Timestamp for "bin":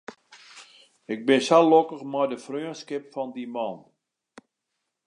1.27-1.41